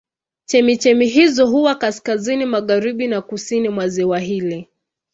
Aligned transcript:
Chemchemi 0.45 1.07
hizo 1.07 1.47
huwa 1.47 1.75
kaskazini 1.75 2.45
magharibi 2.45 3.07
na 3.07 3.21
kusini 3.21 3.69
mwa 3.69 3.87
ziwa 3.89 4.19
hili. 4.19 4.69